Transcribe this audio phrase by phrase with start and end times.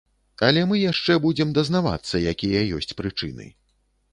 [0.45, 3.45] Але мы яшчэ будзем дазнавацца, якія ёсць прычыны.